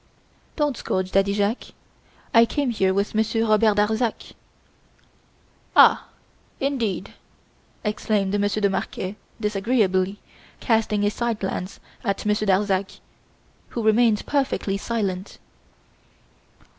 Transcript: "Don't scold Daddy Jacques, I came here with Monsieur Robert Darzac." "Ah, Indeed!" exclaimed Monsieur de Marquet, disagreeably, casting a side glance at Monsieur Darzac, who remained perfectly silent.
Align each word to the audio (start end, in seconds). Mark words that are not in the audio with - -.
"Don't 0.55 0.75
scold 0.75 1.11
Daddy 1.11 1.31
Jacques, 1.31 1.75
I 2.33 2.43
came 2.45 2.71
here 2.71 2.91
with 2.91 3.13
Monsieur 3.13 3.47
Robert 3.47 3.75
Darzac." 3.75 4.33
"Ah, 5.75 6.07
Indeed!" 6.59 7.13
exclaimed 7.83 8.39
Monsieur 8.39 8.61
de 8.61 8.69
Marquet, 8.71 9.15
disagreeably, 9.39 10.17
casting 10.59 11.03
a 11.03 11.11
side 11.11 11.39
glance 11.39 11.79
at 12.03 12.25
Monsieur 12.25 12.47
Darzac, 12.47 12.99
who 13.69 13.83
remained 13.83 14.25
perfectly 14.25 14.75
silent. 14.75 15.37